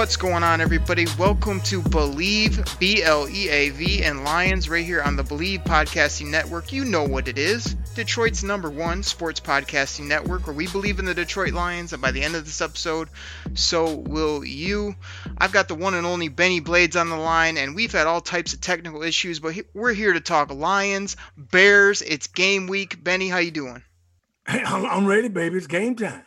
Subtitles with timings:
[0.00, 1.04] What's going on, everybody?
[1.18, 5.62] Welcome to Bleav, B L E A V, and Lions right here on the Bleav
[5.66, 6.72] Podcasting Network.
[6.72, 11.04] You know what it is Detroit's number one sports podcasting network, where we believe in
[11.04, 13.10] the Detroit Lions, and by the end of this episode,
[13.52, 14.94] so will you.
[15.36, 18.22] I've got the one and only Benny Blades on the line, and we've had all
[18.22, 22.00] types of technical issues, but we're here to talk Lions, Bears.
[22.00, 23.04] It's game week.
[23.04, 23.82] Benny, how you doing?
[24.48, 25.58] Hey, I'm ready, baby.
[25.58, 26.24] It's game time.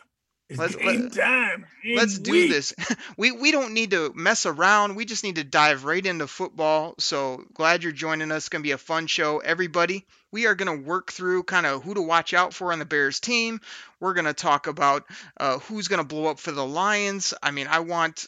[0.50, 1.66] It's let's, game let, time.
[1.82, 2.50] Game let's do week.
[2.50, 2.74] this.
[3.16, 4.96] We we don't need to mess around.
[4.96, 6.94] We just need to dive right into football.
[6.98, 8.44] So glad you're joining us.
[8.44, 10.04] It's gonna be a fun show, everybody.
[10.32, 13.20] We are gonna work through kind of who to watch out for on the Bears
[13.20, 13.60] team.
[14.00, 15.04] We're gonna talk about
[15.38, 17.32] uh, who's gonna blow up for the Lions.
[17.42, 18.26] I mean, I want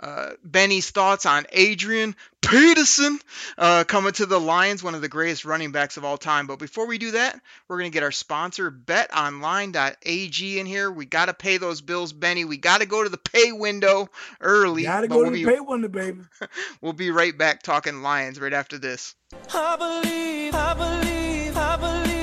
[0.00, 3.18] uh, Benny's thoughts on Adrian Peterson
[3.56, 6.46] uh, coming to the Lions, one of the greatest running backs of all time.
[6.46, 10.90] But before we do that, we're going to get our sponsor, betonline.ag, in here.
[10.90, 12.44] We got to pay those bills, Benny.
[12.44, 14.08] We got to go to the pay window
[14.40, 14.84] early.
[14.84, 16.20] Got to go we'll to the be, pay window, baby.
[16.80, 19.14] we'll be right back talking Lions right after this.
[19.52, 22.17] I believe, I believe, I believe.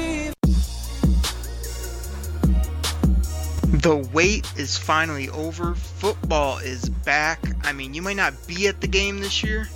[3.66, 5.76] The wait is finally over.
[5.76, 7.40] Football is back.
[7.64, 9.68] I mean, you might not be at the game this year,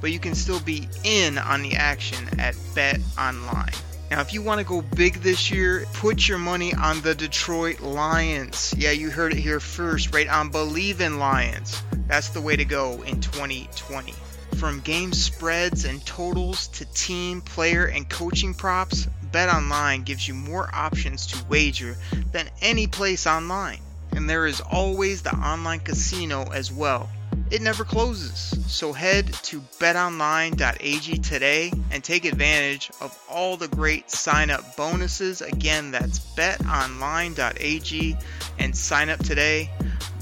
[0.00, 3.72] but you can still be in on the action at Bet Online.
[4.10, 7.80] Now, if you want to go big this year, put your money on the Detroit
[7.80, 8.72] Lions.
[8.76, 11.82] Yeah, you heard it here first, right on Bleav in Lions.
[12.06, 14.14] That's the way to go in 2020.
[14.58, 20.70] From game spreads and totals to team, player, and coaching props, BetOnline gives you more
[20.72, 21.96] options to wager
[22.32, 23.80] than any place online.
[24.12, 27.10] And there is always the online casino as well.
[27.50, 28.56] It never closes.
[28.72, 35.42] So head to betonline.ag today and take advantage of all the great sign up bonuses.
[35.42, 38.16] Again, that's betonline.ag
[38.58, 39.70] and sign up today.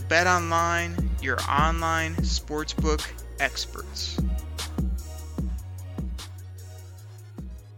[0.09, 3.06] BetOnline, your online sportsbook
[3.41, 4.19] experts.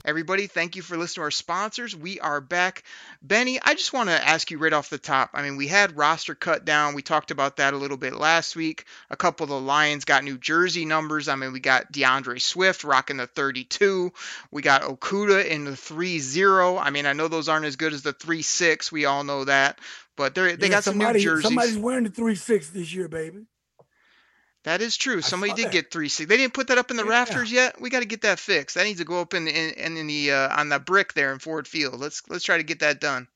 [0.06, 1.97] Everybody, thank you for listening to our sponsors.
[1.97, 2.82] We are back.
[3.22, 5.31] Benny, I just want to ask you right off the top.
[5.32, 6.94] I mean, we had roster cut down.
[6.94, 8.84] We talked about that a little bit last week.
[9.09, 11.26] A couple of the Lions got new jersey numbers.
[11.26, 14.12] I mean, we got D'Andre Swift rocking the 32.
[14.50, 16.78] We got Okudah in the 3-0.
[16.78, 18.93] I mean, I know those aren't as good as the 3-6.
[18.93, 19.78] We all know that.
[20.16, 21.44] But they they yeah, got somebody, some new jerseys.
[21.44, 23.47] Somebody's wearing the 3-6 this year, baby.
[24.64, 25.20] That is true.
[25.20, 25.72] Somebody did that.
[25.72, 26.26] get three six.
[26.26, 27.10] They didn't put that up in the yeah.
[27.10, 27.80] rafters yet.
[27.80, 28.76] We got to get that fixed.
[28.76, 31.32] That needs to go up in in, in, in the uh, on the brick there
[31.32, 32.00] in Ford Field.
[32.00, 33.28] Let's let's try to get that done.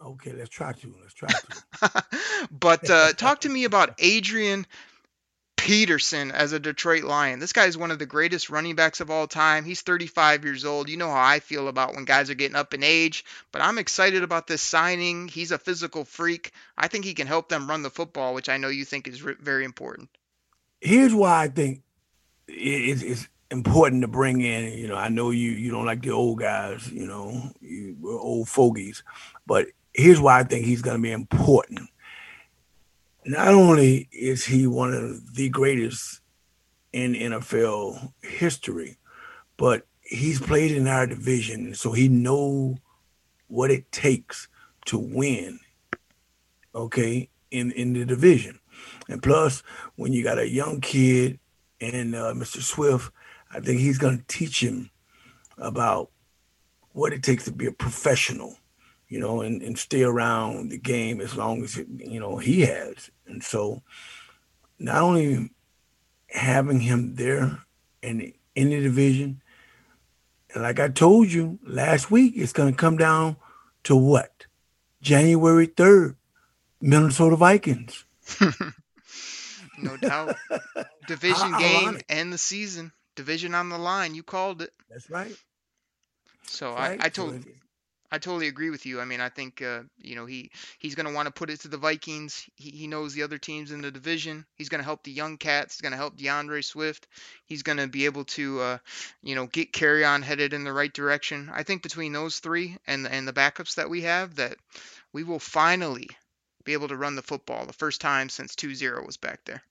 [0.00, 0.94] Okay, let's try to.
[1.02, 2.04] Let's try to.
[2.52, 4.66] but uh, talk to me about Adrian
[5.56, 7.40] Peterson as a Detroit Lion.
[7.40, 9.64] This guy is one of the greatest running backs of all time.
[9.64, 10.88] He's 35 years old.
[10.88, 13.78] You know how I feel about when guys are getting up in age, but I'm
[13.78, 15.26] excited about this signing.
[15.26, 16.52] He's a physical freak.
[16.78, 19.18] I think he can help them run the football, which I know you think is
[19.18, 20.08] very important
[20.80, 21.82] here's why I think
[22.48, 24.72] it's, it's important to bring in.
[24.78, 26.90] You know, I know you you don't like the old guys.
[26.90, 29.02] You know, you, old fogies,
[29.46, 31.88] but here's why I think he's going to be important.
[33.24, 36.20] Not only is he one of the greatest
[36.92, 38.96] in NFL history,
[39.56, 42.78] but he's played in our division, so he know
[43.48, 44.48] what it takes
[44.86, 45.60] to win.
[46.74, 48.59] Okay, in in the division.
[49.10, 49.62] And plus,
[49.96, 51.40] when you got a young kid
[51.80, 52.62] and uh, Mr.
[52.62, 53.12] Swift,
[53.52, 54.90] I think he's going to teach him
[55.58, 56.10] about
[56.92, 58.56] what it takes to be a professional,
[59.08, 63.10] you know, and, and stay around the game as long as, you know, he has.
[63.26, 63.82] And so
[64.78, 65.50] not only
[66.28, 67.58] having him there
[68.04, 69.42] and in the division,
[70.54, 73.36] and like I told you last week, it's going to come down
[73.84, 74.46] to what?
[75.02, 76.14] January 3rd,
[76.80, 78.04] Minnesota Vikings.
[79.82, 80.36] no doubt.
[81.06, 82.92] Division game and the season.
[83.16, 84.14] Division on the line.
[84.14, 84.72] You called it.
[84.88, 85.34] That's right.
[86.44, 86.72] So.
[86.72, 87.44] I, I told
[88.12, 89.00] I totally agree with you.
[89.00, 91.60] I mean, I think uh, you know he he's going to want to put it
[91.60, 92.48] to the Vikings.
[92.56, 94.44] He, he knows the other teams in the division.
[94.56, 95.76] He's going to help the young cats.
[95.76, 97.06] He's going to help D'Andre Swift.
[97.44, 98.78] He's going to be able to uh,
[99.22, 101.50] you know get carry on headed in the right direction.
[101.52, 104.56] I think between those three and and the backups that we have, that
[105.12, 106.08] we will finally
[106.70, 109.62] be able to run the football the first time since 2-0 was back there.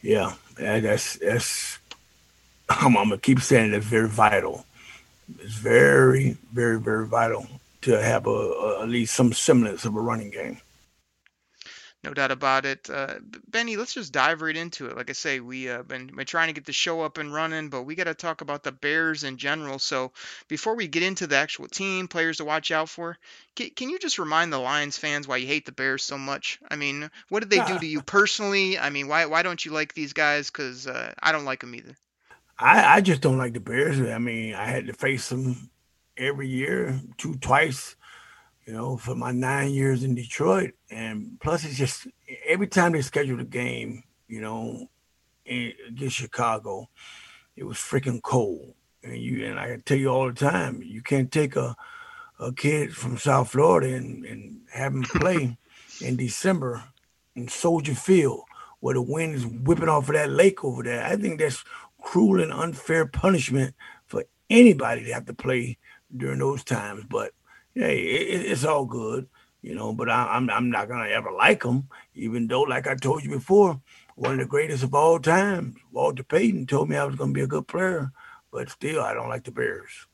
[0.00, 1.78] Yeah, that's that's.
[2.68, 4.64] I'm, I'm gonna keep saying it's very vital
[5.40, 7.46] it's very, very, very vital
[7.82, 10.60] to have a, a, at least some semblance of a running game.
[12.04, 12.90] No doubt about it.
[12.90, 13.14] Uh,
[13.46, 14.96] Benny, let's just dive right into it.
[14.96, 17.68] Like I say, we uh, been, been trying to get the show up and running,
[17.68, 19.78] but we got to talk about the Bears in general.
[19.78, 20.10] So
[20.48, 23.18] before we get into the actual team, players to watch out for,
[23.54, 26.58] can, can you just remind the Lions fans why you hate the Bears so much?
[26.68, 28.78] I mean, what did they do to you personally?
[28.78, 30.50] I mean, why why don't you like these guys?
[30.50, 31.96] Because uh, I don't like them either.
[32.58, 34.00] I, I just don't like the Bears.
[34.00, 35.70] I mean, I had to face them
[36.16, 37.96] every year, two twice,
[38.66, 40.72] you know, for my nine years in Detroit.
[40.90, 42.06] And plus, it's just
[42.46, 44.88] every time they scheduled a game, you know,
[45.46, 46.88] against Chicago,
[47.56, 48.74] it was freaking cold.
[49.02, 51.76] And you and I can tell you all the time, you can't take a
[52.38, 55.56] a kid from South Florida and, and have him play
[56.00, 56.82] in December
[57.36, 58.42] in Soldier Field
[58.80, 61.04] where the wind is whipping off of that lake over there.
[61.04, 61.64] I think that's
[62.02, 63.76] cruel and unfair punishment
[64.06, 65.78] for anybody to have to play
[66.16, 67.04] during those times.
[67.08, 67.30] But
[67.74, 69.28] hey, it, it's all good,
[69.62, 69.92] you know.
[69.92, 73.24] But I, am I'm, I'm not gonna ever like them, even though, like I told
[73.24, 73.80] you before,
[74.14, 77.40] one of the greatest of all time, Walter Payton, told me I was gonna be
[77.40, 78.12] a good player.
[78.50, 80.06] But still, I don't like the Bears.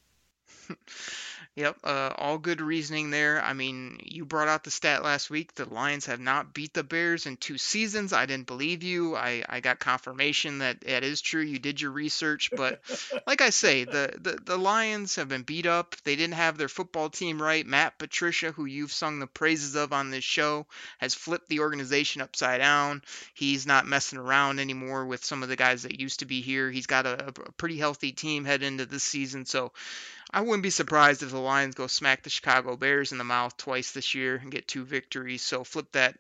[1.58, 3.43] Yep, uh, all good reasoning there.
[3.43, 5.56] I mean, you brought out the stat last week.
[5.56, 8.12] The Lions have not beat the Bears in two seasons.
[8.12, 9.16] I didn't believe you.
[9.16, 11.43] I, I got confirmation that it is true.
[11.43, 12.81] You did your research, but
[13.26, 15.96] like I say, the, the the Lions have been beat up.
[16.05, 17.66] They didn't have their football team right.
[17.66, 20.64] Matt Patricia, who you've sung the praises of on this show,
[20.99, 23.02] has flipped the organization upside down.
[23.34, 26.70] He's not messing around anymore with some of the guys that used to be here.
[26.70, 29.72] He's got a, a pretty healthy team heading into this season, so
[30.30, 33.56] I wouldn't be surprised if the Lions go smack the Chicago Bears in the mouth
[33.56, 35.42] twice this year and get two victories.
[35.42, 36.19] So flip that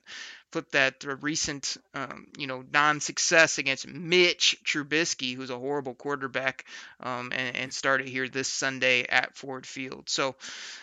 [0.50, 6.64] flip that recent, um, you know, non-success against Mitch Trubisky, who's a horrible quarterback,
[7.00, 10.08] um, and, and started here this Sunday at Ford Field.
[10.08, 10.36] So,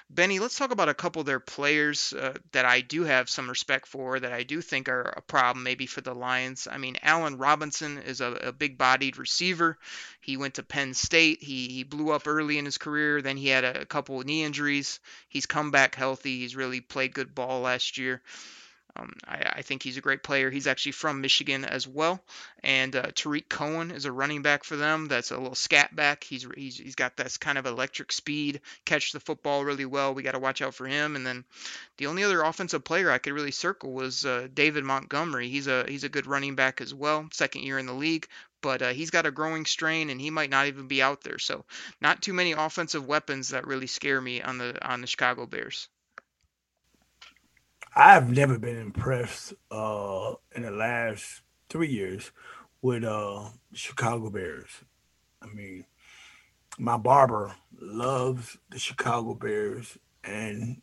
[0.09, 3.49] Benny, let's talk about a couple of their players uh, that I do have some
[3.49, 6.67] respect for, that I do think are a problem maybe for the Lions.
[6.71, 9.77] I mean, Allen Robinson is a, a big-bodied receiver.
[10.21, 11.41] He went to Penn State.
[11.41, 13.21] He, he blew up early in his career.
[13.21, 14.99] Then he had a, a couple of knee injuries.
[15.27, 16.39] He's come back healthy.
[16.39, 18.21] He's really played good ball last year.
[18.97, 20.49] Um, I, I, think he's a great player.
[20.49, 22.23] He's actually from Michigan as well.
[22.63, 25.07] And uh, Tarik Cohen is a running back for them.
[25.07, 26.23] That's a little scat back.
[26.23, 30.13] He's, he's he's got this kind of electric speed, catch the football really well.
[30.13, 31.15] We got to watch out for him.
[31.15, 31.43] And then
[31.97, 35.49] the only other offensive player I could really circle was uh, David Montgomery.
[35.49, 37.27] He's a he's a good running back as well.
[37.33, 38.27] Second year in the league.
[38.61, 41.37] But uh, he's got a groin strain, and he might not even be out there.
[41.37, 41.65] So,
[42.01, 45.87] not too many offensive weapons that really scare me on the on the Chicago Bears.
[47.97, 52.31] I've never been impressed uh, in the last three years
[52.81, 54.69] with uh, Chicago Bears.
[55.41, 55.85] I mean,
[56.77, 60.81] my barber loves the Chicago Bears, and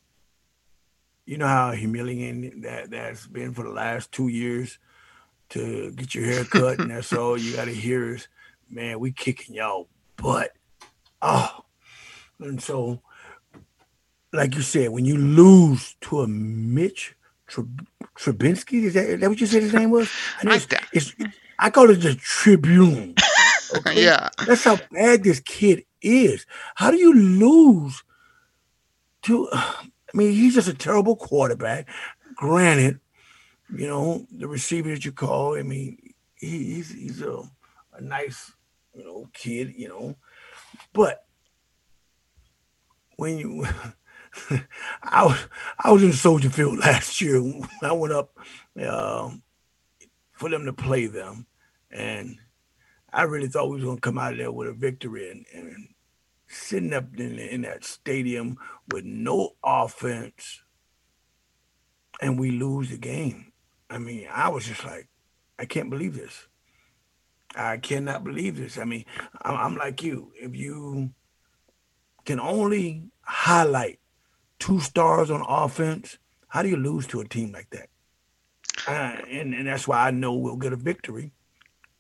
[1.27, 4.79] you know how humiliating that that's been for the last two years
[5.51, 8.27] to get your hair cut, and that's all you got to hear is,
[8.71, 10.53] "Man, we kicking y'all butt."
[11.21, 11.67] Oh,
[12.41, 13.03] and so
[14.33, 17.15] like you said, when you lose to a Mitch
[17.49, 20.11] Trubinsky, is that, is that what you said his name was?
[20.43, 21.15] I, it's, it's,
[21.59, 23.15] I call it the Tribune.
[23.75, 24.05] Okay?
[24.05, 24.29] yeah.
[24.47, 26.45] That's how bad this kid is.
[26.75, 28.05] How do you lose
[29.23, 31.89] to, I mean, he's just a terrible quarterback.
[32.35, 33.01] Granted,
[33.75, 35.97] you know, the receiver that you call, I mean,
[36.35, 37.43] he, he's, he's a,
[37.95, 38.53] a nice,
[38.95, 40.17] you know, kid, you know,
[40.93, 41.25] but
[43.17, 43.67] when you,
[45.03, 45.47] I was
[45.79, 47.43] I was in Soldier Field last year.
[47.83, 48.39] I went up
[48.81, 49.31] uh,
[50.33, 51.47] for them to play them,
[51.91, 52.39] and
[53.13, 55.31] I really thought we was gonna come out of there with a victory.
[55.31, 55.89] And, and
[56.47, 58.59] sitting up in, in that stadium
[58.91, 60.63] with no offense,
[62.21, 63.53] and we lose the game.
[63.91, 65.09] I mean, I was just like,
[65.59, 66.47] I can't believe this.
[67.55, 68.79] I cannot believe this.
[68.79, 69.05] I mean,
[69.43, 70.33] I'm, I'm like you.
[70.41, 71.11] If you
[72.25, 73.99] can only highlight
[74.63, 76.19] two stars on offense.
[76.47, 77.89] How do you lose to a team like that?
[78.87, 81.33] Uh, and, and that's why I know we'll get a victory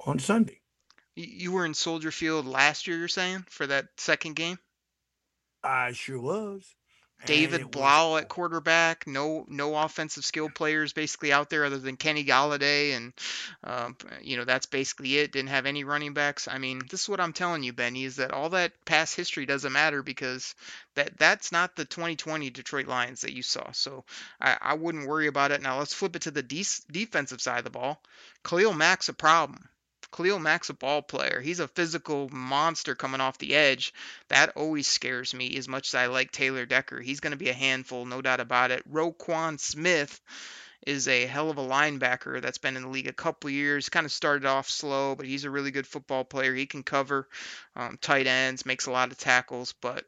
[0.07, 0.61] on Sunday.
[1.16, 4.59] You were in Soldier Field last year, you're saying, for that second game?
[5.64, 6.76] I sure was.
[7.25, 9.07] David Blough at quarterback.
[9.07, 13.12] No, no offensive skill players basically out there other than Kenny Golladay, and
[13.64, 15.33] um, you know that's basically it.
[15.33, 16.49] Didn't have any running backs.
[16.49, 19.47] I mean, this is what I'm telling you, Benny, is that all that past history
[19.47, 20.55] doesn't matter because
[20.95, 23.71] that that's not the 2020 Detroit Lions that you saw.
[23.73, 24.05] So
[24.41, 25.62] I, I wouldn't worry about it.
[25.62, 28.00] Now let's flip it to the de- defensive side of the ball.
[28.45, 29.69] Khalil Mack's a problem.
[30.14, 31.40] Khalil Mack's a ball player.
[31.40, 33.95] He's a physical monster coming off the edge.
[34.28, 37.00] That always scares me as much as I like Taylor Decker.
[37.00, 38.90] He's going to be a handful, no doubt about it.
[38.92, 40.21] Roquan Smith
[40.87, 43.88] is a hell of a linebacker that's been in the league a couple years.
[43.88, 46.54] Kind of started off slow, but he's a really good football player.
[46.54, 47.28] He can cover
[47.76, 49.75] um, tight ends, makes a lot of tackles.
[49.81, 50.04] But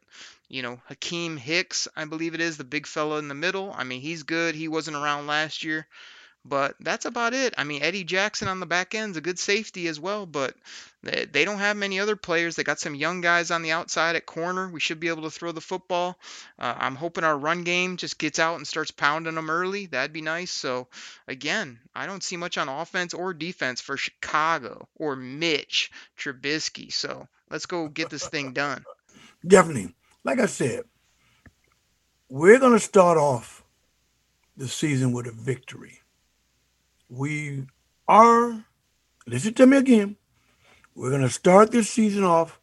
[0.49, 3.73] you know, Hakeem Hicks, I believe it is, the big fella in the middle.
[3.75, 4.53] I mean, he's good.
[4.53, 5.87] He wasn't around last year.
[6.47, 7.55] But that's about it.
[7.57, 10.53] I mean, Eddie Jackson on the back end's a good safety as well, but
[11.01, 12.55] they, they don't have many other players.
[12.55, 14.69] They got some young guys on the outside at corner.
[14.69, 16.19] We should be able to throw the football.
[16.59, 19.87] Uh, I'm hoping our run game just gets out and starts pounding them early.
[19.87, 20.51] That'd be nice.
[20.51, 20.87] So,
[21.27, 26.93] again, I don't see much on offense or defense for Chicago or Mitch Trubisky.
[26.93, 28.85] So, let's go get this thing done.
[29.47, 29.95] Definitely.
[30.23, 30.83] Like I said,
[32.29, 33.63] we're going to start off
[34.55, 36.01] the season with a victory
[37.09, 37.65] we
[38.07, 38.65] are,
[39.27, 40.17] listen to me again,
[40.95, 42.59] we're going to start this season off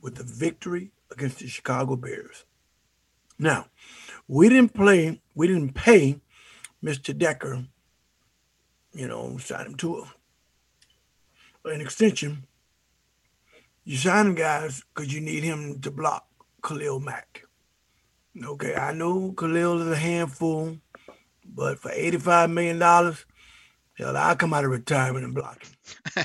[0.00, 2.44] with a victory against the Chicago Bears.
[3.38, 3.66] Now,
[4.28, 6.20] we didn't play, we didn't pay
[6.84, 7.16] Mr.
[7.16, 7.64] Decker,
[8.92, 10.04] you know, sign him to
[11.64, 12.46] a, an extension.
[13.84, 16.26] You sign him, guys, because you need him to block
[16.62, 17.44] Khalil Mack.
[18.42, 20.78] Okay, I know Khalil is a handful,
[21.44, 23.16] but for $85 million,
[24.00, 26.24] Hell, I'll come out of retirement and block him.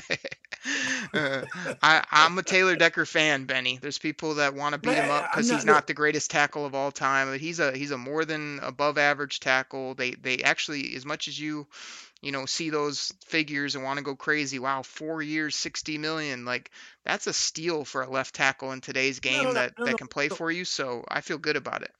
[1.14, 1.42] uh,
[1.82, 3.78] I, am a Taylor Decker fan, Benny.
[3.80, 6.64] There's people that want to beat Man, him up because he's not the greatest tackle
[6.64, 9.94] of all time, but he's a he's a more than above average tackle.
[9.94, 11.66] They they actually, as much as you,
[12.22, 14.58] you know, see those figures and want to go crazy.
[14.58, 16.44] Wow, four years, sixty million.
[16.44, 16.70] Like
[17.04, 19.98] that's a steal for a left tackle in today's game no, no, that no, that
[19.98, 20.64] can play for you.
[20.64, 21.92] So I feel good about it.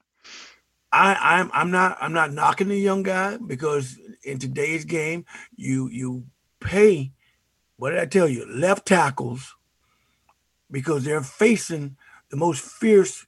[0.96, 5.88] I, I'm I'm not I'm not knocking the young guy because in today's game, you
[5.88, 6.24] you
[6.60, 7.12] pay
[7.76, 8.46] what did I tell you?
[8.46, 9.54] Left tackles
[10.70, 11.96] because they're facing
[12.30, 13.26] the most fierce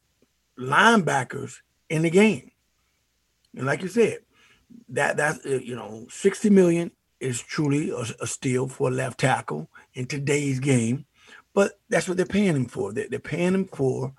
[0.58, 1.58] linebackers
[1.90, 2.50] in the game.
[3.54, 4.20] And like you said,
[4.88, 9.20] that that's uh, you know 60 million is truly a, a steal for a left
[9.20, 11.04] tackle in today's game,
[11.52, 12.92] but that's what they're paying him for.
[12.92, 14.14] They're, they're paying him for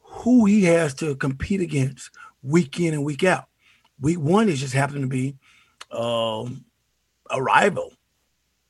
[0.00, 2.10] who he has to compete against
[2.42, 3.46] week in and week out.
[4.00, 5.36] Week one is just happening to be
[5.90, 6.64] um,
[7.30, 7.92] a rival.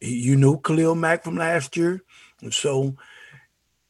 [0.01, 2.03] You knew Khalil Mack from last year.
[2.41, 2.97] And so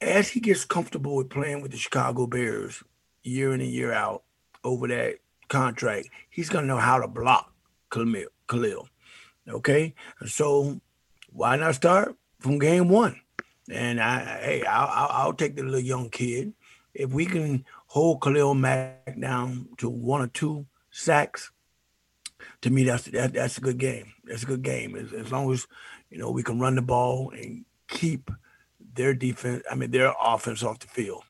[0.00, 2.82] as he gets comfortable with playing with the Chicago Bears
[3.22, 4.22] year in and year out
[4.62, 5.16] over that
[5.48, 7.52] contract, he's going to know how to block
[7.90, 8.28] Khalil.
[8.48, 8.88] Khalil.
[9.48, 9.94] Okay?
[10.20, 10.80] And so
[11.32, 13.20] why not start from game one?
[13.70, 16.52] And I, hey, I'll, I'll take the little young kid.
[16.94, 21.52] If we can hold Khalil Mack down to one or two sacks,
[22.62, 24.14] to me, that's that, that's a good game.
[24.24, 24.96] That's a good game.
[24.96, 25.66] As, as long as
[26.10, 28.30] you know we can run the ball and keep
[28.94, 29.62] their defense.
[29.70, 31.22] I mean, their offense off the field.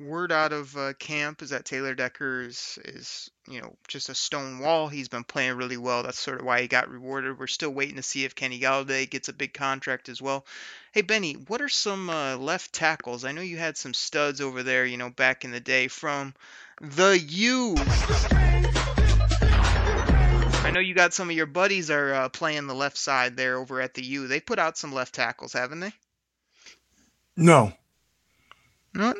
[0.00, 4.14] Word out of uh, camp is that Taylor Decker is, is, you know, just a
[4.14, 4.86] stone wall.
[4.86, 6.04] He's been playing really well.
[6.04, 7.36] That's sort of why he got rewarded.
[7.36, 10.46] We're still waiting to see if Kenny Golladay gets a big contract as well.
[10.92, 13.24] Hey, Benny, what are some uh, left tackles?
[13.24, 16.32] I know you had some studs over there, you know, back in the day from
[16.80, 17.74] the U.
[20.60, 23.56] I know you got some of your buddies are uh, playing the left side there
[23.56, 24.28] over at the U.
[24.28, 25.92] They put out some left tackles, haven't they?
[27.36, 27.72] No.
[28.94, 29.14] No.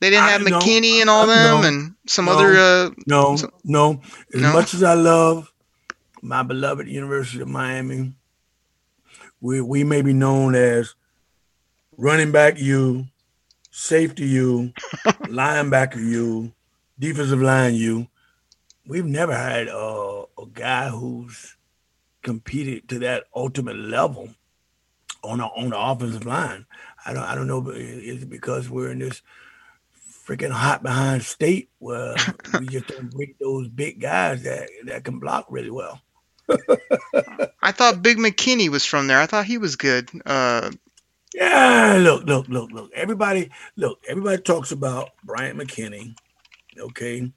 [0.00, 2.56] They didn't have I, McKinnie no, and all them, no, and some no, other.
[2.56, 4.00] Uh, no, some, no.
[4.34, 5.52] As much as I love
[6.22, 8.14] my beloved University of Miami,
[9.40, 10.94] we we may be known as
[11.98, 13.06] running back you,
[13.70, 14.72] safety you,
[15.24, 16.52] linebacker you,
[16.98, 18.08] defensive line you.
[18.86, 21.56] We've never had uh, a guy who's
[22.22, 24.30] competed to that ultimate level
[25.22, 26.64] on a, on the offensive line.
[27.04, 29.20] I don't I don't know, is it because we're in this
[30.30, 32.14] freaking hot behind state where
[32.60, 36.00] we just don't bring those big guys that that can block really well.
[37.62, 39.20] I thought Big McKinnie was from there.
[39.20, 40.10] I thought he was good.
[40.26, 40.70] Uh,
[41.34, 42.90] yeah, look, look, look, look.
[42.92, 44.00] Everybody, look.
[44.08, 46.14] Everybody talks about Bryant McKinnie.
[46.78, 47.30] Okay,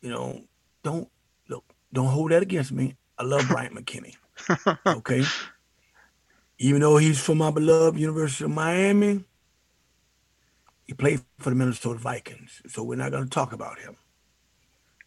[0.00, 0.42] you know,
[0.82, 1.08] don't
[1.48, 2.96] look, don't hold that against me.
[3.18, 4.16] I love Bryant McKinnie.
[4.86, 5.22] Okay.
[6.58, 9.24] Even though he's from my beloved University of Miami,
[10.90, 13.96] he played for the Minnesota Vikings, so we're not going to talk about him.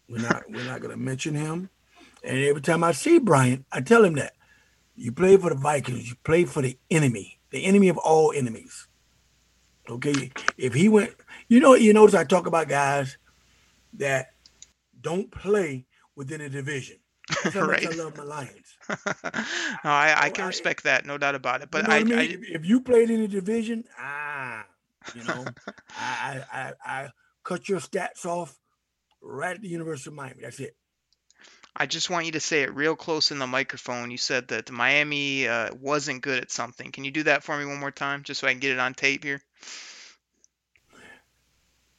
[0.08, 1.70] We're not we're not going to mention him.
[2.24, 4.32] And every time I see Bryant, I tell him that
[4.96, 8.88] you play for the Vikings, you play for the enemy, the enemy of all enemies.
[9.90, 11.14] Okay, if he went,
[11.48, 13.18] you know, you notice I talk about guys
[13.94, 14.28] that
[15.00, 15.86] don't play
[16.16, 16.98] within a division.
[17.44, 17.86] That's right.
[17.86, 18.78] I love my Lions.
[18.90, 18.94] no,
[19.84, 21.70] I, I So can I- respect that, no doubt about it.
[21.70, 22.18] You But know I, I mean?
[22.18, 24.66] I if you played in a division, ah,
[25.14, 25.44] you know,
[25.98, 27.08] I, I, I,
[27.42, 28.58] cut your stats off
[29.22, 30.42] right at the University of Miami.
[30.42, 30.74] That's it.
[31.76, 34.10] I just want you to say it real close in the microphone.
[34.10, 36.92] You said that the Miami uh, wasn't good at something.
[36.92, 38.78] Can you do that for me one more time, just so I can get it
[38.78, 39.42] on tape here?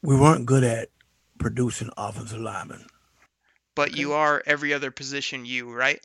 [0.02, 0.90] We weren't good at
[1.40, 2.86] producing offensive linemen.
[3.76, 6.00] But you are every other position you, right?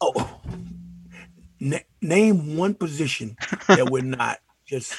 [0.00, 0.40] Oh,
[1.60, 3.36] na- name one position
[3.68, 4.94] that we're not just.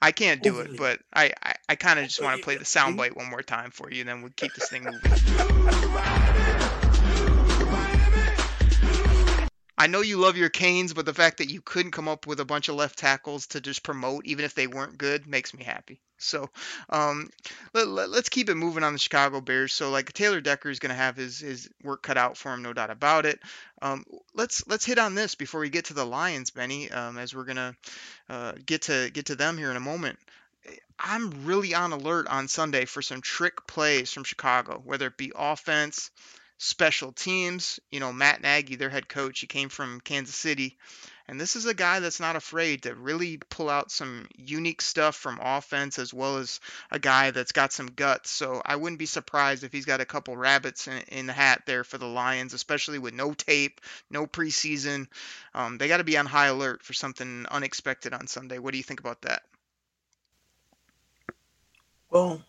[0.00, 2.64] I can't do it, but I, I, I kind of just want to play the
[2.64, 5.00] soundbite one more time for you, and then we'll keep this thing moving.
[9.76, 12.38] I know you love your Canes, but the fact that you couldn't come up with
[12.40, 15.64] a bunch of left tackles to just promote, even if they weren't good, makes me
[15.64, 16.00] happy.
[16.24, 16.50] So,
[16.90, 17.30] um,
[17.72, 19.72] let, let, us keep it moving on the Chicago Bears.
[19.72, 22.62] So, like Taylor Decker is going to have his his work cut out for him,
[22.62, 23.40] no doubt about it.
[23.82, 24.04] Um,
[24.34, 27.44] let's let's hit on this before we get to the Lions, Benny, um, as we're
[27.44, 27.74] gonna
[28.28, 30.18] uh, get to get to them here in a moment.
[30.98, 35.32] I'm really on alert on Sunday for some trick plays from Chicago, whether it be
[35.34, 36.10] offense,
[36.58, 37.80] special teams.
[37.90, 40.78] You know, Matt Nagy, their head coach, he came from Kansas City.
[41.26, 45.16] And this is a guy that's not afraid to really pull out some unique stuff
[45.16, 48.30] from offense as well as a guy that's got some guts.
[48.30, 51.62] So I wouldn't be surprised if he's got a couple rabbits in, in the hat
[51.66, 55.06] there for the Lions, especially with no tape, no preseason.
[55.54, 58.58] Um, they got to be on high alert for something unexpected on Sunday.
[58.58, 59.42] What do you think about that?
[62.10, 62.42] Well,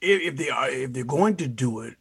[0.00, 1.94] if, if they are, if they're going to do it,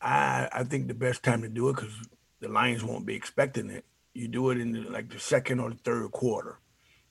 [0.00, 1.92] I I think the best time to do it because
[2.40, 3.84] the Lions won't be expecting it.
[4.16, 6.58] You do it in the, like the second or the third quarter.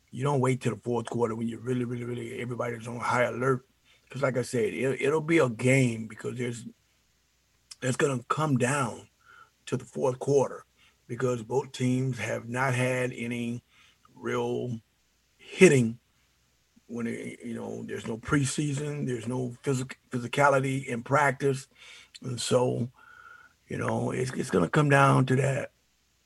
[0.10, 3.24] You don't wait till the fourth quarter when you're really, really, really everybody's on high
[3.24, 3.66] alert.
[4.04, 6.66] Because like I said, it, it'll be a game because there's
[7.82, 9.08] it's going to come down
[9.68, 10.66] to the fourth quarter
[11.08, 13.64] because both teams have not had any
[14.16, 14.80] real
[15.38, 16.00] hitting
[16.88, 21.68] when it, you know there's no preseason, there's no physic physicality in practice,
[22.24, 22.90] and so
[23.68, 25.72] you know it's it's going to come down to that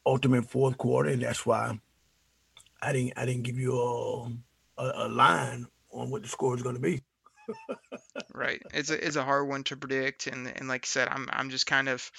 [0.10, 1.80] ultimate fourth quarter, and that's why
[2.82, 4.26] I didn't I didn't give you a
[4.82, 7.02] a, a line on what the score is going to be.
[8.34, 8.62] Right.
[8.74, 11.50] It's a it's a hard one to predict, and and like I said, I'm I'm
[11.50, 12.12] just kind of,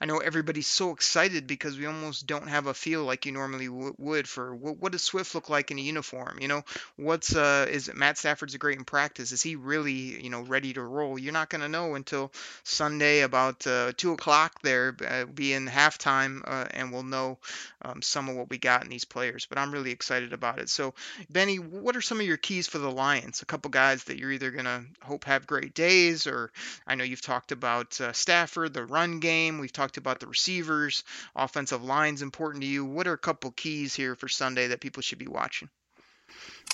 [0.00, 3.66] I know everybody's so excited because we almost don't have a feel like you normally
[3.66, 6.38] w- would for what, what does Swift look like in a uniform?
[6.40, 6.62] You know,
[6.96, 9.32] what's uh is Matt Stafford's a great in practice?
[9.32, 11.18] Is he really you know ready to roll?
[11.18, 12.32] You're not gonna know until
[12.64, 17.38] Sunday about uh, two o'clock there, uh, be in halftime, uh, and we'll know
[17.82, 19.46] um, some of what we got in these players.
[19.46, 20.68] But I'm really excited about it.
[20.68, 20.94] So
[21.30, 23.42] Benny, what are some of your keys for the Lions?
[23.42, 26.50] A couple guys that you're either gonna hope have great days, or
[26.86, 29.58] I know you've talked about uh, Stafford, the run game.
[29.58, 32.84] We've talked about the receivers, offensive line's important to you.
[32.84, 35.68] What are a couple keys here for Sunday that people should be watching?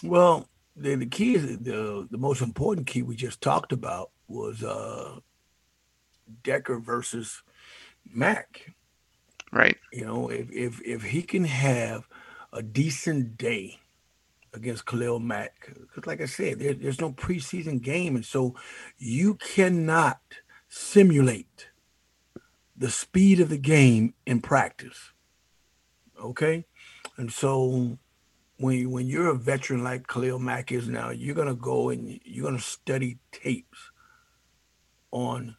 [0.02, 4.62] Well, the, the key is the the most important key we just talked about was
[4.62, 5.18] uh
[6.42, 7.42] Decker versus
[8.10, 8.72] Mack.
[9.52, 9.76] Right.
[9.92, 12.08] You know, if if if he can have
[12.52, 13.78] a decent day
[14.54, 18.54] against Khalil Mack, because like I said, there, there's no preseason game, and so
[18.98, 20.20] you cannot
[20.68, 21.68] simulate
[22.82, 25.12] the speed of the game in practice.
[26.20, 26.66] Okay,
[27.16, 27.96] and so
[28.58, 32.44] when when you're a veteran like Khalil Mack is now, you're gonna go and you're
[32.44, 33.92] gonna study tapes
[35.12, 35.56] on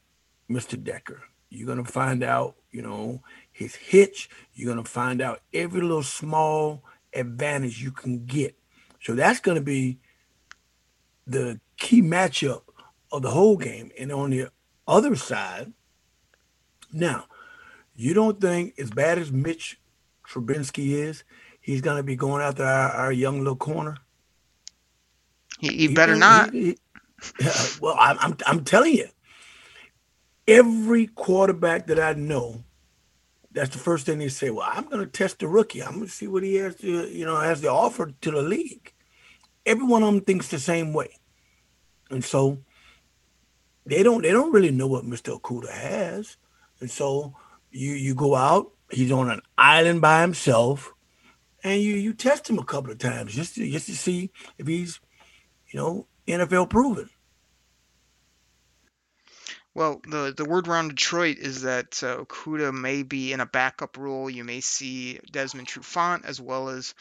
[0.49, 0.75] Mr.
[0.81, 1.21] Decker.
[1.49, 3.21] You're gonna find out, you know,
[3.53, 4.29] his hitch.
[4.53, 6.83] You're gonna find out every little small
[7.13, 8.57] advantage you can get.
[8.99, 9.97] So that's gonna be
[11.25, 12.63] the key matchup
[13.13, 13.91] of the whole game.
[13.97, 14.49] And on the
[14.86, 15.71] other side,
[16.93, 17.25] now,
[17.95, 19.79] you don't think as bad as Mitch
[20.27, 21.23] Trubinsky is,
[21.62, 23.97] he's gonna be going after our, our young little corner?
[25.60, 26.53] He, he He- better he- not.
[26.53, 26.73] Yeah,
[27.82, 29.08] well, I'm, I'm I'm telling you,
[30.47, 32.63] every quarterback that I know,
[33.51, 34.49] that's the first thing they say.
[34.51, 35.84] Well, I'm going to test the rookie.
[35.84, 38.41] I'm going to see what he has to, you know, has to offer to the
[38.41, 38.93] league.
[39.65, 41.17] Every one of them thinks the same way,
[42.12, 42.60] and so
[43.86, 45.39] they don't they don't really know what Mr.
[45.39, 46.38] Okudah has,
[46.83, 47.33] and so
[47.71, 48.71] you you go out.
[48.91, 50.93] He's on an island by himself,
[51.63, 54.67] and you you test him a couple of times just to just to see if
[54.67, 54.99] he's
[55.73, 57.09] you know, NFL proven.
[59.75, 63.97] Well, the the word around Detroit is that uh, Okudah may be in a backup
[63.97, 64.29] role.
[64.29, 66.93] You may see Desmond Trufant as well as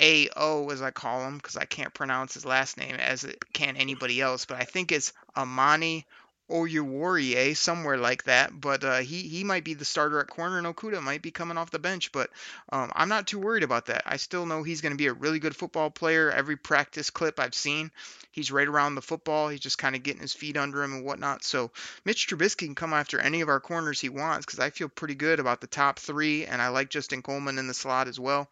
[0.00, 3.76] AO, as I call him, because I can't pronounce his last name as it can
[3.76, 4.44] anybody else.
[4.44, 6.06] But I think it's Amani
[6.50, 8.58] Oruwariye, somewhere like that.
[8.58, 11.56] But uh, he he might be the starter at corner, and Okudah might be coming
[11.56, 12.12] off the bench.
[12.12, 12.30] But
[12.70, 14.02] um, I'm not too worried about that.
[14.06, 16.30] I still know he's going to be a really good football player.
[16.30, 17.90] Every practice clip I've seen,
[18.30, 19.48] he's right around the football.
[19.48, 21.44] He's just kind of getting his feet under him and whatnot.
[21.44, 21.70] So
[22.04, 25.14] Mitch Trubisky can come after any of our corners he wants because I feel pretty
[25.14, 28.48] good about the top three, and I like Justin Coleman in the slot as well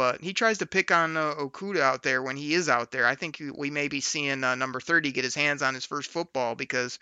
[0.00, 3.04] but he tries to pick on uh, Okudah out there when he is out there.
[3.04, 6.10] I think we may be seeing uh, number 30 get his hands on his first
[6.10, 6.98] football because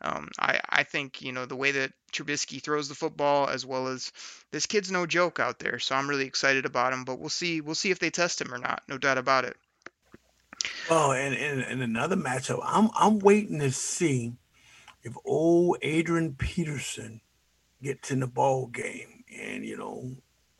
[0.00, 3.88] um, I, I think, you know, the way that Trubisky throws the football as well
[3.88, 4.12] as
[4.52, 5.80] this kid's no joke out there.
[5.80, 7.60] So I'm really excited about him, but we'll see.
[7.60, 8.80] We'll see if they test him or not.
[8.86, 9.56] No doubt about it.
[10.88, 14.34] Oh, and, and, and another matchup, I'm, I'm waiting to see
[15.02, 17.22] if old Adrian Peterson
[17.82, 20.14] gets in the ball game and, you know,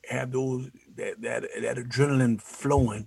[0.09, 3.07] have those that that that adrenaline flowing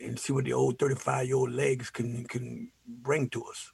[0.00, 3.72] and see what the old 35 year old legs can can bring to us.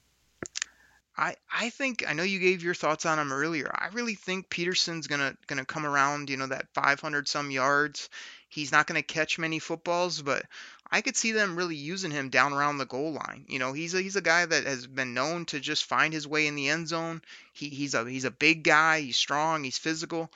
[1.15, 3.71] I I think I know you gave your thoughts on him earlier.
[3.73, 6.29] I really think Peterson's gonna gonna come around.
[6.29, 8.09] You know that 500 some yards.
[8.49, 10.45] He's not gonna catch many footballs, but
[10.89, 13.45] I could see them really using him down around the goal line.
[13.47, 16.27] You know, he's a, he's a guy that has been known to just find his
[16.27, 17.23] way in the end zone.
[17.51, 19.01] He, he's a he's a big guy.
[19.01, 19.63] He's strong.
[19.63, 20.31] He's physical.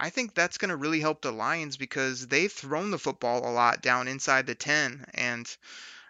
[0.00, 3.52] I think that's going to really help the Lions because they've thrown the football a
[3.52, 5.04] lot down inside the 10.
[5.12, 5.46] And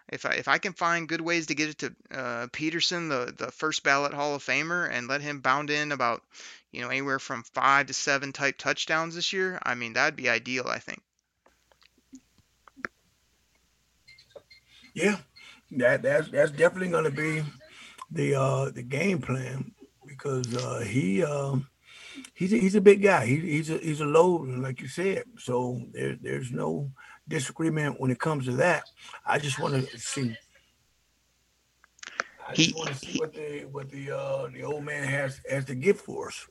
[0.07, 3.33] if I, if I can find good ways to get it to uh, Peterson, the,
[3.37, 6.23] the first ballot Hall of Famer, and let him bound in about,
[6.71, 10.29] you know, anywhere from five to seven type touchdowns this year, I mean, that'd be
[10.29, 11.01] ideal, I think.
[14.93, 15.17] Yeah,
[15.71, 17.43] that that's that's definitely going to be
[18.09, 19.71] the uh the game plan
[20.05, 21.67] because uh he um
[22.41, 23.25] he's a, he's a big guy.
[23.25, 25.25] He, he's a he's a load, like you said.
[25.37, 26.91] So there, there's no
[27.27, 28.83] disagreement when it comes to that.
[29.25, 30.35] I just want to see.
[32.47, 35.65] I just want to see what the what the uh, the old man has has
[35.65, 36.47] to give for us.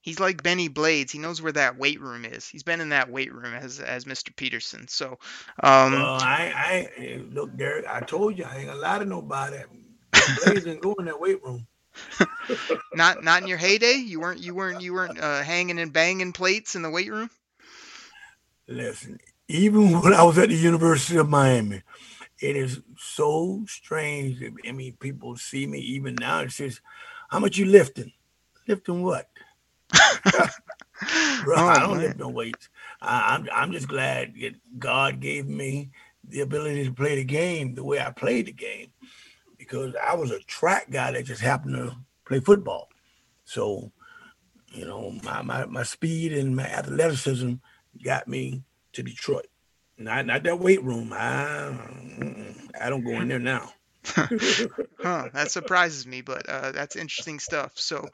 [0.00, 1.12] He's like Benny Blades.
[1.12, 2.48] He knows where that weight room is.
[2.48, 4.34] He's been in that weight room as as Mr.
[4.34, 4.88] Peterson.
[4.88, 5.18] So,
[5.62, 7.86] um, well, I I look, Derek.
[7.86, 9.58] I told you I ain't gonna lie to nobody.
[10.12, 11.66] Blades didn't go in that weight room
[12.94, 13.94] not not in your heyday.
[13.94, 17.30] You weren't you weren't you weren't uh, hanging and banging plates in the weight room.
[18.68, 21.82] Listen, even when I was at the University of Miami,
[22.40, 24.42] it is so strange.
[24.66, 26.40] I mean, people see me even now.
[26.40, 26.80] It says,
[27.28, 28.12] "How much you lifting?
[28.66, 29.28] Lifting what?"
[31.44, 32.00] Bro, oh, I don't man.
[32.00, 32.68] lift no weights.
[33.00, 35.90] I, I'm I'm just glad that God gave me
[36.28, 38.88] the ability to play the game the way I played the game
[39.66, 42.88] because I was a track guy that just happened to play football.
[43.44, 43.90] So,
[44.72, 47.54] you know, my, my, my speed and my athleticism
[48.04, 49.46] got me to Detroit.
[49.98, 51.12] Not not that weight room.
[51.12, 51.74] I
[52.78, 53.72] I don't go in there now.
[54.14, 57.72] Huh, that surprises me, but uh, that's interesting stuff.
[57.76, 58.08] So,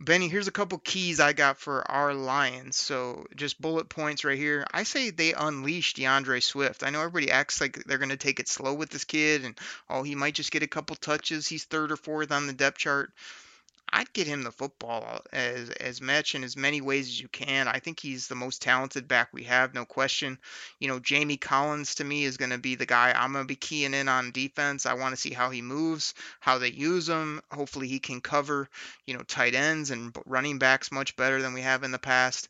[0.00, 2.76] Benny, here's a couple keys I got for our Lions.
[2.76, 4.66] So, just bullet points right here.
[4.72, 6.82] I say they unleash D'Andre Swift.
[6.82, 9.58] I know everybody acts like they're going to take it slow with this kid, and
[9.88, 11.46] oh, he might just get a couple touches.
[11.46, 13.12] He's third or fourth on the depth chart.
[13.96, 17.28] I'd get him the football uh, as as much in as many ways as you
[17.28, 17.68] can.
[17.68, 20.36] I think he's the most talented back we have, no question.
[20.80, 23.48] You know, Jamie Collins to me is going to be the guy I'm going to
[23.48, 24.84] be keying in on defense.
[24.84, 27.40] I want to see how he moves, how they use him.
[27.52, 28.68] Hopefully, he can cover,
[29.06, 32.48] you know, tight ends and running backs much better than we have in the past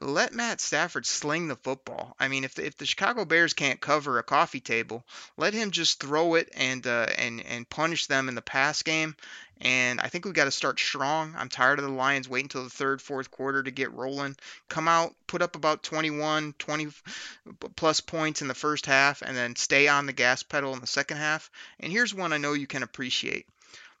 [0.00, 2.16] let Matt Stafford sling the football.
[2.18, 5.04] I mean, if the, if the Chicago Bears can't cover a coffee table,
[5.36, 9.16] let him just throw it and uh, and and punish them in the pass game.
[9.60, 11.34] And I think we've got to start strong.
[11.38, 14.36] I'm tired of the Lions waiting until the third, fourth quarter to get rolling.
[14.68, 16.88] Come out, put up about 21, 20
[17.76, 20.88] plus points in the first half, and then stay on the gas pedal in the
[20.88, 21.50] second half.
[21.78, 23.46] And here's one I know you can appreciate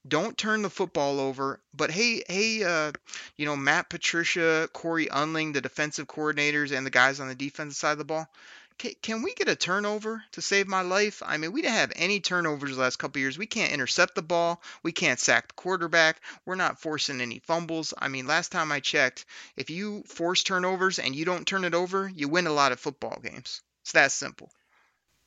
[0.06, 1.60] don't turn the football over.
[1.72, 2.92] But hey, hey, uh,
[3.36, 7.76] you know Matt Patricia, Cory Undlin, the defensive coordinators, and the guys on the defensive
[7.76, 8.28] side of the ball.
[8.76, 11.22] Can, can we get a turnover to save my life?
[11.24, 13.38] I mean, we didn't have any turnovers the last couple years.
[13.38, 14.60] We can't intercept the ball.
[14.82, 16.20] We can't sack the quarterback.
[16.44, 17.94] We're not forcing any fumbles.
[17.96, 21.74] I mean, last time I checked, if you force turnovers and you don't turn it
[21.74, 23.62] over, you win a lot of football games.
[23.82, 24.50] It's that simple.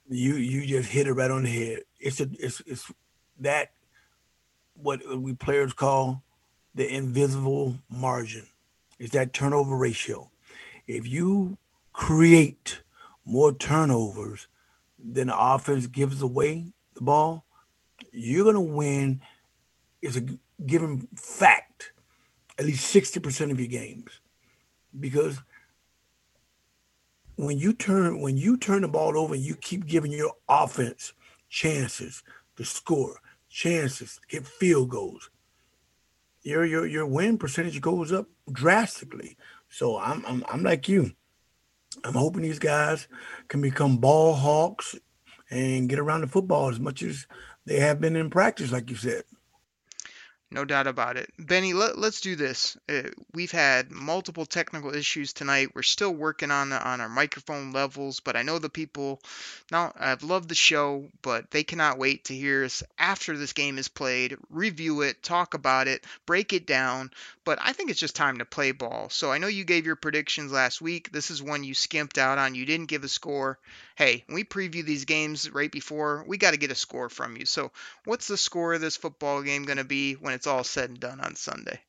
[0.09, 1.79] You you just hit it right on the head.
[1.99, 2.91] It's a it's it's
[3.39, 3.71] that
[4.81, 6.23] what we players call
[6.75, 8.47] the invisible margin.
[8.99, 10.29] It's that turnover ratio.
[10.87, 11.57] If you
[11.93, 12.81] create
[13.25, 14.47] more turnovers
[14.97, 17.45] than the offense gives away the ball,
[18.11, 19.21] you're going to win
[20.01, 20.25] is a
[20.65, 21.91] given fact
[22.57, 24.19] at least 60% of your games
[24.99, 25.39] because
[27.35, 31.13] when you turn when you turn the ball over and you keep giving your offense
[31.49, 32.23] chances
[32.55, 33.21] to score
[33.57, 35.31] chances get field goals.
[36.43, 39.35] Your your your win percentage goes up drastically.
[39.69, 41.11] So i'm i'm, I'm like you.
[42.03, 43.07] I'm hoping these guys
[43.47, 44.95] can become ball hawks
[45.49, 47.25] and get around the football as much as
[47.65, 49.23] they have been in practice, like you said.
[50.49, 51.29] No doubt about it.
[51.37, 52.77] Benny, let, us do this.
[52.87, 55.75] Uh, we've had multiple technical issues tonight.
[55.75, 59.21] We're still working on on our microphone levels, but I know the people
[59.71, 63.77] now I've loved the show, but they cannot wait to hear us after this game
[63.77, 67.11] is played, review it, talk about it, break it down.
[67.43, 69.09] But I think it's just time to play ball.
[69.09, 71.11] So I know you gave your predictions last week.
[71.11, 72.55] This is one you skimped out on.
[72.55, 73.59] You didn't give a score
[73.97, 77.45] hey, we preview these games right before, we got to get a score from you.
[77.45, 77.71] So,
[78.05, 80.99] what's the score of this football game going to be when it's all said and
[80.99, 81.81] done on Sunday?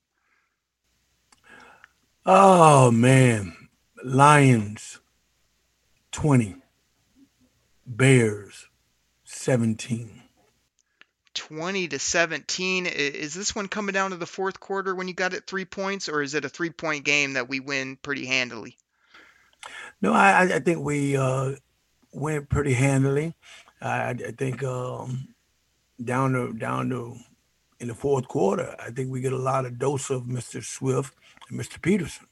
[2.25, 3.55] Oh, man.
[4.03, 5.01] Lions
[6.13, 6.57] 20,
[7.87, 8.69] Bears
[9.25, 10.23] 17.
[11.35, 12.87] 20 to 17.
[12.87, 16.09] Is this one coming down to the fourth quarter when you got it three points,
[16.09, 18.79] or is it a three point game that we win pretty handily?
[20.01, 21.53] No, I, I think we uh,
[22.13, 23.35] went pretty handily.
[23.81, 25.29] I, I think um,
[26.03, 27.17] down to down to
[27.81, 30.63] in the fourth quarter, I think we get a lot of dose of Mr.
[30.65, 31.15] Swift
[31.49, 31.81] and Mr.
[31.81, 32.27] Peterson.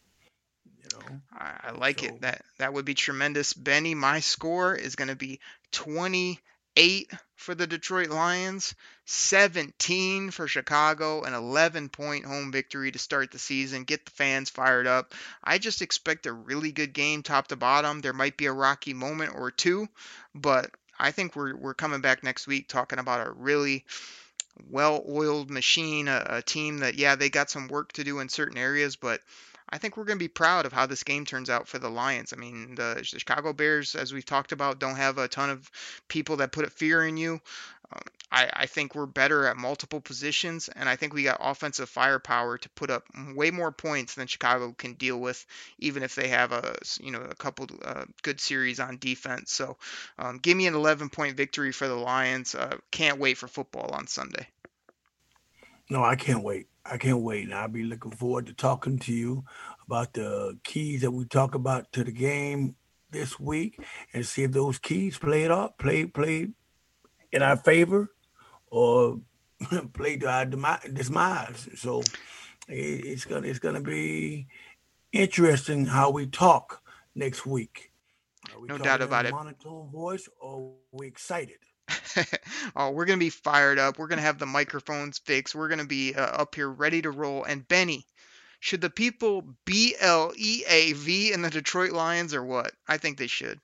[0.83, 2.21] You know, I, like so, it.
[2.23, 3.53] That that would be tremendous.
[3.53, 6.41] Benny, my score is going to be twenty
[6.77, 13.31] eight for the Detroit Lions, 17 for Chicago, an 11 point home victory to start
[13.31, 13.85] the season.
[13.85, 15.15] Get the fans fired up.
[15.45, 18.01] I just expect a really good game top to bottom.
[18.01, 19.89] There might be a rocky moment or two,
[20.35, 23.85] but I think we're, we're coming back next week talking about a really
[24.71, 28.29] well oiled machine, a, a team that, yeah, they got some work to do in
[28.29, 29.21] certain areas, but
[29.69, 31.89] I think we're going to be proud of how this game turns out for the
[31.89, 32.33] Lions.
[32.33, 35.69] I mean, the, Chicago Bears, as we've talked about, don't have a ton of
[36.07, 37.41] people that put a fear in you.
[38.31, 42.59] I, I, think we're better at multiple positions, and I think we got offensive firepower
[42.59, 45.47] to put up way more points than Chicago can deal with,
[45.79, 49.53] even if they have a you know a couple uh, good series on defense.
[49.53, 49.77] So,
[50.19, 52.55] um, give me an 11 point victory for the Lions.
[52.55, 54.47] Uh, can't wait for football on Sunday.
[55.89, 56.67] No, I can't wait.
[56.85, 57.45] I can't wait.
[57.45, 59.45] And I'll be looking forward to talking to you
[59.87, 62.75] about the keys that we talk about to the game
[63.11, 63.81] this week
[64.13, 66.49] and see if those keys play it up, play play
[67.31, 68.11] in our favor
[68.77, 69.19] or
[69.95, 71.69] play to our demise.
[71.77, 72.03] So
[72.69, 74.47] it's gonna it's gonna be
[75.13, 76.83] interesting how we talk
[77.15, 77.91] next week.
[78.61, 79.33] We no doubt about it.
[79.33, 81.57] Monotone voice, or we excited?
[82.77, 83.99] oh, we're going to be fired up.
[83.99, 85.55] We're going to have the microphones fixed.
[85.55, 87.45] We're going to be uh, up here ready to roll.
[87.45, 88.07] And Benny,
[88.61, 92.73] should the people B L E A V in the Detroit Lions or what?
[92.87, 93.59] I think they should.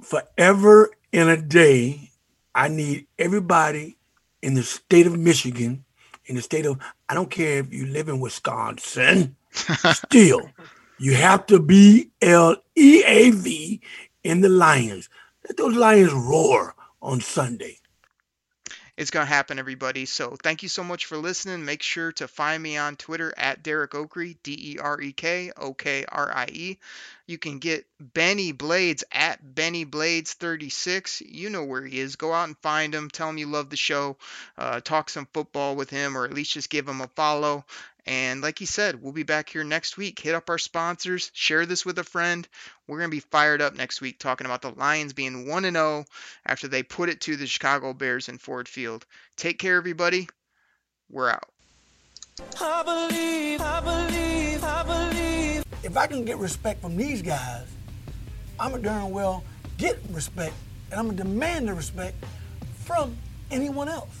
[0.00, 2.10] Forever in a day,
[2.54, 3.98] I need everybody
[4.44, 5.84] in the state of Michigan,
[6.26, 6.78] in the state of,
[7.08, 9.36] I don't care if you live in Wisconsin,
[9.94, 10.50] still,
[10.98, 13.80] you have to be L E A V
[14.22, 15.08] in the Lions.
[15.48, 17.78] Let those Lions roar on Sunday.
[18.96, 20.06] It's going to happen, everybody.
[20.06, 21.64] So thank you so much for listening.
[21.64, 25.50] Make sure to find me on Twitter at Derek Okrie, D E R E K
[25.56, 26.78] O K R I E.
[27.26, 31.22] You can get Benny Blades at Benny Blades 36.
[31.22, 32.14] You know where he is.
[32.14, 33.10] Go out and find him.
[33.10, 34.16] Tell him you love the show.
[34.56, 37.64] Uh, talk some football with him, or at least just give him a follow.
[38.06, 40.18] And like he said, we'll be back here next week.
[40.18, 42.46] Hit up our sponsors, share this with a friend.
[42.86, 46.04] We're going to be fired up next week talking about the Lions being 1 0
[46.44, 49.06] after they put it to the Chicago Bears in Ford Field.
[49.36, 50.28] Take care, everybody.
[51.10, 51.48] We're out.
[52.60, 55.64] I believe, I believe, I believe.
[55.82, 57.66] If I can get respect from these guys,
[58.58, 59.44] I'm a darn well
[59.78, 60.54] get respect,
[60.90, 62.16] and I'm going to demand the respect
[62.84, 63.16] from
[63.50, 64.20] anyone else.